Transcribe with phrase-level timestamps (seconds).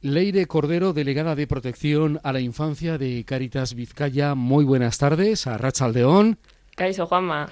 [0.00, 4.36] Leire Cordero, delegada de protección a la infancia de Caritas Vizcaya.
[4.36, 6.38] Muy buenas tardes a Rachaldeón.
[6.76, 7.48] Caiso Juanma.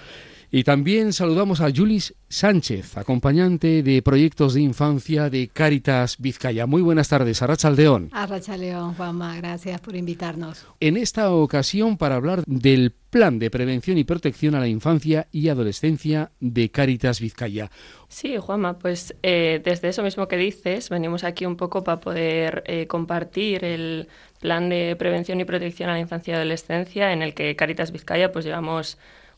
[0.56, 6.64] Y también saludamos a Julis Sánchez, acompañante de proyectos de infancia de Cáritas Vizcaya.
[6.64, 8.08] Muy buenas tardes, Arrachaldeón.
[8.10, 10.66] Arrachaldeón, Juanma, gracias por invitarnos.
[10.80, 15.50] En esta ocasión para hablar del Plan de Prevención y Protección a la Infancia y
[15.50, 17.70] Adolescencia de Cáritas Vizcaya.
[18.08, 22.64] Sí, Juanma, pues eh, desde eso mismo que dices, venimos aquí un poco para poder
[22.66, 24.08] eh, compartir el
[24.40, 28.32] Plan de Prevención y Protección a la Infancia y Adolescencia en el que Cáritas Vizcaya
[28.32, 28.96] pues llevamos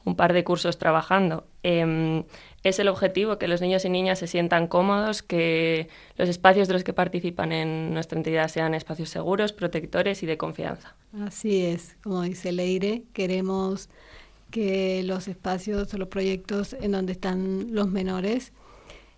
[0.09, 1.47] un par de cursos trabajando.
[1.63, 2.25] Em,
[2.65, 6.75] es el objetivo que los niños y niñas se sientan cómodos, que los espacios de
[6.75, 10.97] los que participan en nuestra entidad sean espacios seguros, protectores y de confianza.
[11.21, 13.89] Así es, como dice Leire, queremos
[14.51, 18.53] que los espacios o los proyectos en donde están los menores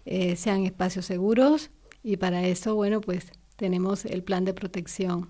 [0.04, 1.70] eh, sean espacios seguros
[2.02, 5.28] y para eso, bueno, pues tenemos el plan de protección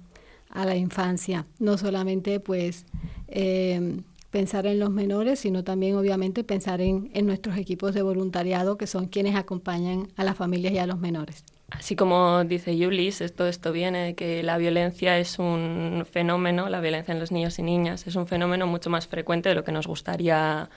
[0.49, 2.87] a la infancia, no solamente pues
[3.29, 8.87] em, pensar en los menores, sino también obviamente pensar en, nuestros equipos de voluntariado, que
[8.87, 11.45] son quienes acompañan a las familias y a los menores.
[11.71, 16.81] Así como dice Yulis, todo esto viene de que la violencia es un fenómeno, la
[16.81, 19.71] violencia en los niños y niñas es un fenómeno mucho más frecuente de lo que
[19.71, 20.69] nos gustaría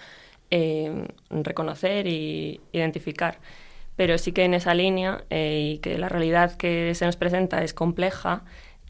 [0.51, 3.39] eh, reconocer e identificar.
[3.95, 7.63] Pero sí que en esa línea eh, y que la realidad que se nos presenta
[7.63, 8.43] es compleja,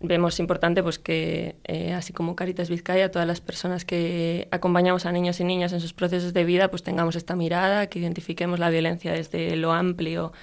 [0.04, 5.12] vemos importante pues que eh, así como Caritas Vizcaya, todas las personas que acompañamos a
[5.12, 8.70] niños y niñas en sus procesos de vida, pues tengamos esta mirada, que identifiquemos la
[8.70, 10.34] violencia desde lo amplio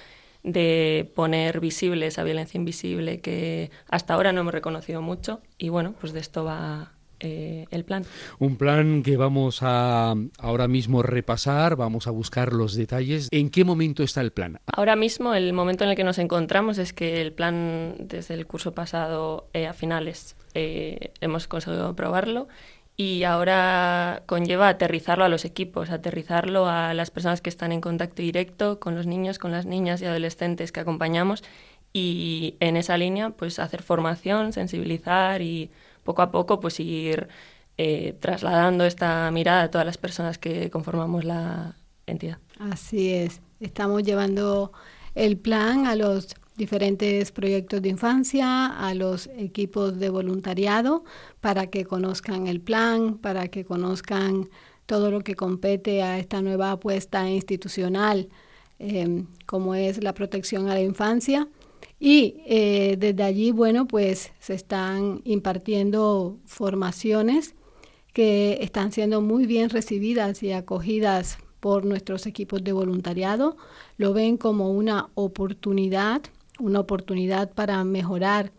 [0.43, 5.41] de poner visible esa violencia invisible que hasta ahora no hemos reconocido mucho.
[5.59, 6.91] Y bueno, pues de esto va
[7.21, 8.03] eh, el plan.
[8.39, 13.27] Un plan que vamos a ahora mismo repasar, vamos a buscar los detalles.
[13.31, 14.59] ¿En qué momento está el plan?
[14.65, 18.47] Ahora mismo el momento en el que nos encontramos es que el plan desde el
[18.47, 22.47] curso pasado eh, a finales eh, hemos conseguido aprobarlo
[22.97, 28.21] y ahora conlleva aterrizarlo a los equipos, aterrizarlo a las personas que están en contacto
[28.21, 31.43] directo con los niños, con las niñas y adolescentes que acompañamos
[31.93, 35.71] y en esa línea pues hacer formación, sensibilizar y
[36.03, 37.27] poco a poco pues ir
[37.77, 41.75] eh, trasladando esta mirada a todas las personas que conformamos la
[42.05, 42.37] entidad.
[42.59, 44.71] Así es, estamos llevando
[45.15, 51.03] el plan a los diferentes proyectos de infancia, a los equipos de voluntariado,
[51.39, 54.49] para que conozcan el plan, para que conozcan
[54.85, 58.29] todo lo que compete a esta nueva apuesta institucional,
[58.79, 61.47] eh, como es la protección a la infancia
[62.03, 67.53] y eh, desde allí, bueno, pues se están impartiendo formaciones
[68.11, 73.55] que están siendo muy bien recibidas y acogidas por nuestros equipos de voluntariado.
[73.97, 76.23] Lo ven como una oportunidad,
[76.59, 78.51] una oportunidad para mejorar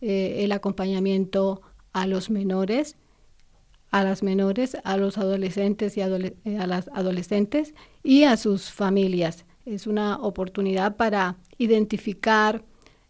[0.00, 1.60] eh, el acompañamiento
[1.92, 2.96] a los menores,
[3.90, 9.44] a las menores, a los adolescentes y eh, a las adolescentes y a sus familias.
[9.66, 12.64] Es una oportunidad para identificar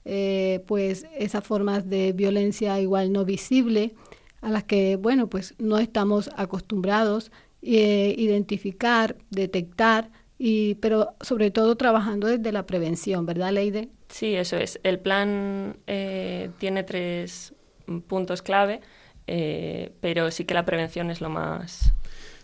[0.09, 3.93] eh, pues esas formas de violencia igual no visible
[4.41, 11.77] a las que, bueno, pues no estamos acostumbrados eh, identificar, detectar, y, pero sobre todo
[11.77, 13.89] trabajando desde la prevención, ¿verdad, Leide?
[14.09, 14.79] Sí, eso es.
[14.85, 17.55] El plan eh, tiene tres
[18.07, 18.83] puntos clave,
[20.01, 21.93] pero sí que la prevención es lo más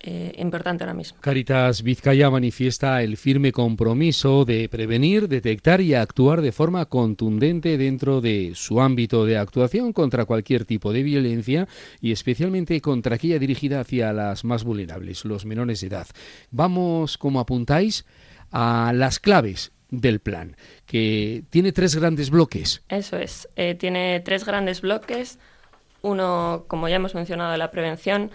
[0.03, 1.19] eh, importante ahora mismo.
[1.21, 8.21] Caritas Vizcaya manifiesta el firme compromiso de prevenir, detectar y actuar de forma contundente dentro
[8.21, 11.69] de su ámbito de actuación contra cualquier tipo de violencia
[12.01, 16.09] y especialmente contra aquella dirigida hacia las más vulnerables, los menores de edad.
[16.51, 18.05] Vamos, como apuntáis,
[18.51, 22.83] a las claves del plan, que tiene tres grandes bloques.
[22.89, 25.39] Eso es, eh, tiene tres grandes bloques.
[26.01, 28.33] Uno, como ya hemos mencionado, la prevención,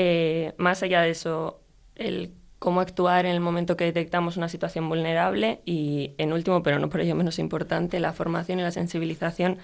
[0.00, 1.60] eh, más allá de eso,
[1.96, 6.78] el cómo actuar en el momento que detectamos una situación vulnerable y, en último, pero
[6.78, 9.58] no por ello menos importante, la formación y la sensibilización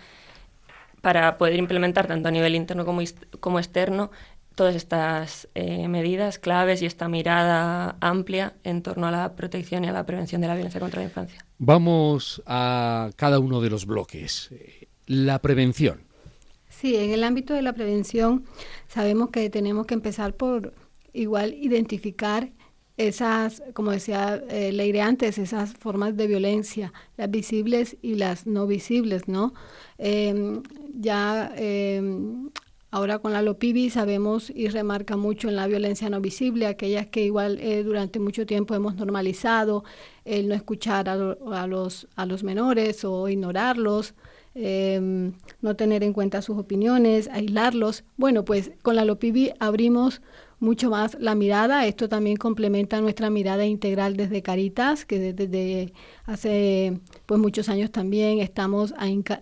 [1.03, 3.01] para poder implementar tanto a nivel interno como,
[3.39, 4.11] como externo
[4.57, 9.89] todas estas eh, medidas claves y esta mirada amplia en torno a la protección y
[9.89, 11.45] a la prevención de la violencia contra la infancia.
[11.59, 14.51] Vamos a cada uno de los bloques.
[15.07, 16.01] La prevención.
[16.85, 18.45] Sí, en el ámbito de la prevención
[18.89, 20.75] sabemos que tenemos que empezar por
[21.15, 22.53] igual identificar
[22.99, 28.67] esas, como decía eh, Leire antes, esas formas de violencia, las visibles y las no
[28.67, 29.55] visibles, ¿no?
[29.97, 32.51] Em, ya em,
[32.91, 37.25] ahora con la LOPIBI sabemos y remarca mucho en la violencia no visible, aquellas que
[37.25, 39.85] igual eh, durante mucho tiempo hemos normalizado,
[40.27, 41.17] el no escuchar a,
[41.67, 44.15] los, a los menores o ignorarlos,
[44.55, 48.05] em, no tener en cuenta sus opiniones, aislarlos.
[48.17, 50.23] Bueno, pues con la LOPIBI abrimos
[50.61, 51.87] mucho más la mirada.
[51.87, 55.93] Esto también complementa nuestra mirada integral desde Caritas, que desde,
[56.25, 58.95] hace pues muchos años también estamos,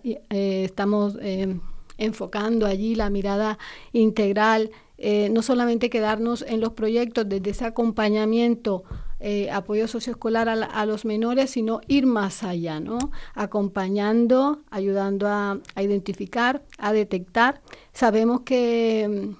[0.03, 1.61] eh, estamos em,
[1.97, 3.57] enfocando allí la mirada
[3.91, 8.83] integral, eh, no solamente quedarnos en los proyectos desde ese acompañamiento,
[9.25, 12.97] eh, apoyo socioescolar a, los menores, sino ir más allá, ¿no?
[13.35, 17.61] Acompañando, ayudando a, identificar, a detectar.
[17.93, 19.31] Sabemos que,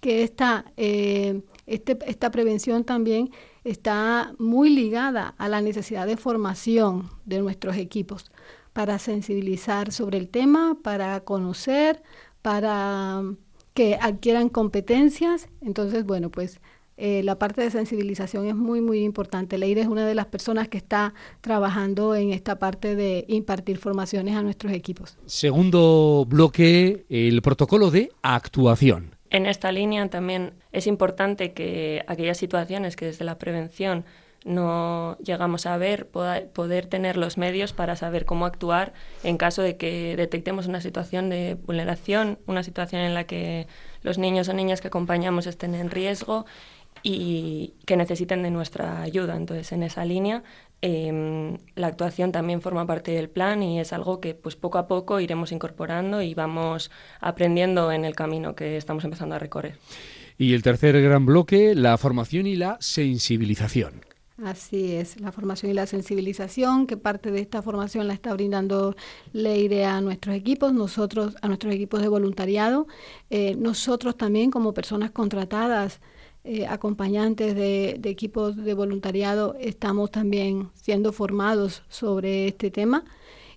[0.00, 3.30] que esta, eh, este, esta prevención también
[3.64, 8.30] está muy ligada a la necesidad de formación de nuestros equipos
[8.72, 12.02] para sensibilizar sobre el tema, para conocer,
[12.40, 13.22] para
[13.74, 15.50] que adquieran competencias.
[15.60, 16.62] Entonces, bueno, pues
[17.00, 19.56] eh, la parte de sensibilización es muy, muy importante.
[19.56, 24.34] Leire es una de las personas que está trabajando en esta parte de impartir formaciones
[24.34, 25.16] a nuestros equipos.
[25.24, 29.14] Segundo bloque, el protocolo de actuación.
[29.30, 34.04] En esta línea también es importante que aquellas situaciones que desde la prevención
[34.44, 38.92] no llegamos a ver, poder tener los medios para saber cómo actuar
[39.22, 43.66] en caso de que detectemos una situación de vulneración, una situación en la que
[44.02, 46.46] los niños o niñas que acompañamos estén en riesgo
[47.02, 49.36] y que necesiten de nuestra ayuda.
[49.36, 50.42] Entonces, en esa línea,
[50.80, 54.86] em, la actuación también forma parte del plan y es algo que pues poco a
[54.86, 56.90] poco iremos incorporando y vamos
[57.20, 59.76] aprendiendo en el camino que estamos empezando a recorrer.
[60.36, 64.08] Y el tercer gran bloque, la formación y la sensibilización.
[64.44, 68.94] Así es, la formación y la sensibilización, que parte de esta formación la está brindando
[69.32, 72.86] Leire a nuestros equipos, nosotros, a nuestros equipos de voluntariado,
[73.30, 76.00] eh, nosotros también como personas contratadas,
[76.50, 83.04] eh, acompañantes de, equipos de voluntariado, estamos también siendo formados sobre este tema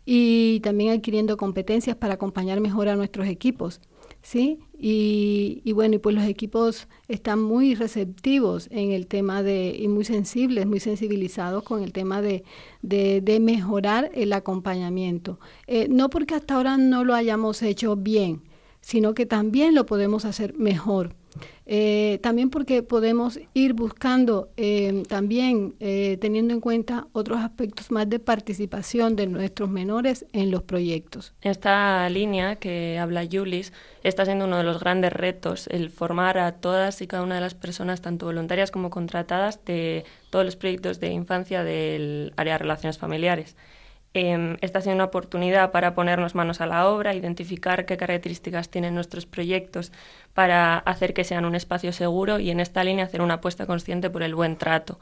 [0.06, 3.80] y también adquiriendo competencias para acompañar mejor a nuestros equipos.
[4.22, 4.60] ¿sí?
[4.78, 10.04] Y, bueno, y pues los equipos están muy receptivos en el tema de, y muy
[10.04, 12.44] sensibles, muy sensibilizados con el tema de,
[12.82, 15.40] de, mejorar el acompañamiento.
[15.66, 18.42] Eh, no porque hasta ahora no lo hayamos hecho bien,
[18.82, 21.16] sino que también lo podemos hacer mejor.
[21.66, 28.10] Eh, también porque podemos ir buscando, eh, también eh, teniendo en cuenta otros aspectos más
[28.10, 31.34] de participación de nuestros menores en los proyectos.
[31.42, 33.72] Esta línea que habla Julis
[34.04, 37.42] está siendo uno de los grandes retos, el formar a todas y cada una de
[37.42, 42.60] las personas, tanto voluntarias como contratadas, de todos los proyectos de infancia del área de
[42.60, 43.56] relaciones familiares.
[44.14, 48.94] Eh, esta siendo una oportunidad para ponernos manos a la obra, identificar qué características tienen
[48.94, 49.94] nuestros proyectos
[50.34, 54.10] para hacer que sean un espacio seguro y en esta línea hacer una apuesta consciente
[54.10, 55.00] por el buen trato,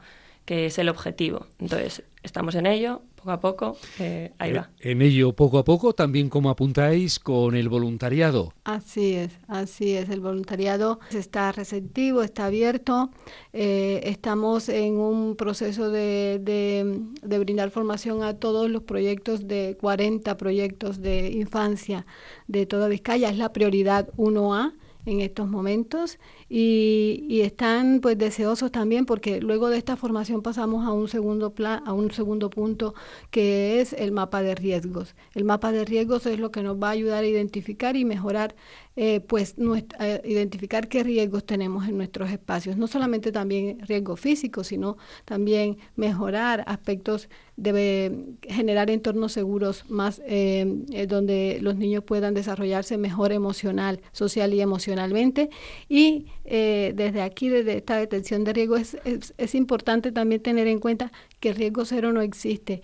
[0.50, 1.46] que es el objetivo.
[1.60, 4.68] Entonces, estamos en ello, poco a poco, eh, ahí va.
[4.80, 8.52] En ello, poco a poco, también como apuntáis con el voluntariado.
[8.64, 10.08] Así es, así es.
[10.10, 13.12] El voluntariado está receptivo, está abierto.
[13.52, 20.36] Eh, estamos en un proceso de, de, brindar formación a todos los proyectos de 40
[20.36, 22.06] proyectos de infancia
[22.48, 23.30] de toda Vizcaya.
[23.30, 24.72] Es la prioridad 1A
[25.06, 26.18] en estos momentos
[26.48, 31.82] y, están pues deseosos también porque luego de esta formación pasamos a un segundo plan,
[31.86, 32.94] a un segundo punto
[33.30, 35.14] que es el mapa de riesgos.
[35.34, 38.54] El mapa de riesgos es lo que nos va a ayudar a identificar y mejorar
[38.96, 44.68] eh, pues nuestra, identificar qué riesgos tenemos en nuestros espacios, no solamente también riesgos físicos,
[44.68, 47.28] sino también mejorar aspectos
[47.60, 54.54] de generar entornos seguros más eh, eh, donde los niños puedan desarrollarse mejor emocional, social
[54.54, 55.50] y emocionalmente
[55.86, 60.78] y eh, desde aquí, desde esta detención de riesgo, es, es, importante también tener en
[60.78, 62.80] cuenta que el riesgo cero no existe,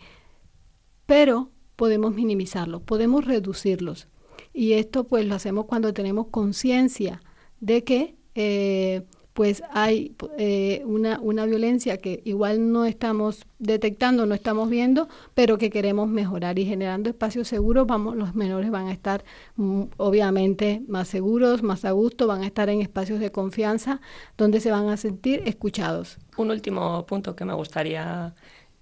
[1.06, 4.08] pero podemos minimizarlo, podemos reducirlos.
[4.56, 7.20] Y esto pues lo hacemos cuando tenemos conciencia
[7.60, 9.02] de que eh,
[9.34, 15.58] pues hay eh, una, una violencia que igual no estamos detectando, no estamos viendo, pero
[15.58, 20.82] que queremos mejorar y generando espacios seguros, vamos, los menores van a estar mm, obviamente
[20.88, 24.00] más seguros, más a gusto, van a estar en espacios de confianza
[24.38, 26.16] donde se van a sentir escuchados.
[26.38, 28.34] Un último punto que me gustaría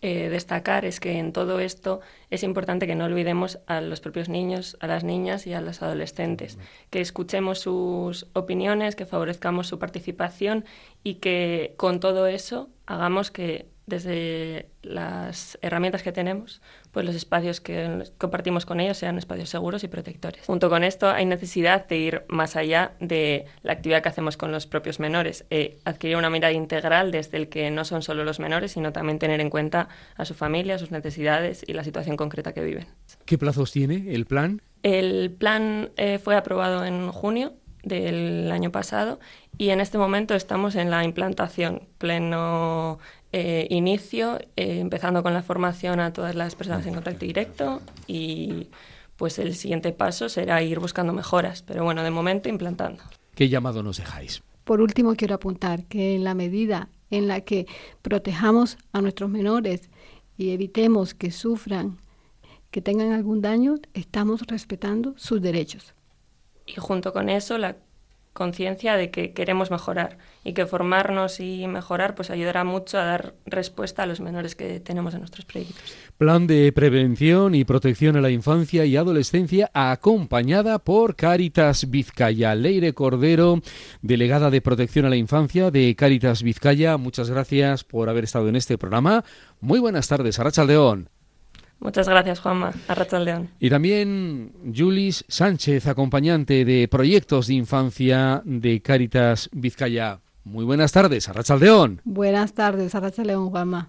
[0.06, 4.28] eh, destacar es que en todo esto es importante que no olvidemos a los propios
[4.28, 6.58] niños, a las niñas y a los adolescentes,
[6.90, 10.66] que escuchemos sus opiniones, que favorezcamos su participación
[11.04, 17.60] y que con todo eso hagamos que desde las herramientas que tenemos, pues los espacios
[17.60, 20.46] que compartimos con ellos sean espacios seguros y protectores.
[20.46, 24.52] Junto con esto hay necesidad de ir más allá de la actividad que hacemos con
[24.52, 28.40] los propios menores, eh, adquirir una mirada integral desde el que no son solo los
[28.40, 32.52] menores, sino también tener en cuenta a su familia, sus necesidades y la situación concreta
[32.52, 32.86] que viven.
[33.24, 34.62] ¿Qué plazos tiene el plan?
[34.82, 39.20] El plan eh, fue aprobado en junio del año pasado
[39.58, 42.98] y en este momento estamos en la implantación, pleno
[43.32, 48.68] eh, inicio, eh, empezando con la formación a todas las personas en contacto directo y
[49.16, 53.02] pues el siguiente paso será ir buscando mejoras, pero bueno, de momento implantando.
[53.34, 54.42] ¿Qué llamado nos dejáis?
[54.64, 57.66] Por último, quiero apuntar que en la medida en la que
[58.02, 59.90] protejamos a nuestros menores
[60.36, 61.98] y evitemos que sufran,
[62.70, 65.94] que tengan algún daño, estamos respetando sus derechos.
[66.66, 67.76] Y junto con eso, la
[68.34, 73.34] conciencia de que queremos mejorar y que formarnos y mejorar pues ayudará mucho a dar
[73.46, 75.94] respuesta a los menores que tenemos en nuestros proyectos.
[76.18, 82.54] Plan de prevención y protección a la infancia y adolescencia acompañada por Caritas Vizcaya.
[82.56, 83.60] Leire Cordero,
[84.02, 88.56] delegada de protección a la infancia de Caritas Vizcaya, muchas gracias por haber estado en
[88.56, 89.24] este programa.
[89.60, 91.08] Muy buenas tardes, Aracha León.
[91.84, 92.72] Muchas gracias, Juanma.
[92.88, 93.50] A León.
[93.60, 100.20] Y también Julis Sánchez, acompañante de proyectos de infancia de Caritas Vizcaya.
[100.44, 101.28] Muy buenas tardes,
[101.60, 102.00] León.
[102.04, 103.82] Buenas tardes, León, Juanma.